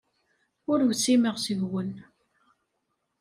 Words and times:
Ur 0.71 0.79
usimeɣ 0.91 1.35
seg-wen. 1.39 1.91